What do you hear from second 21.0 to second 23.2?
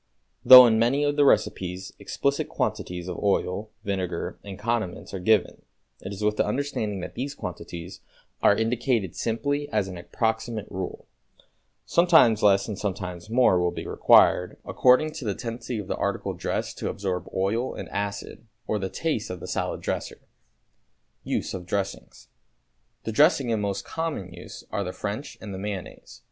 =Use of Dressings.= The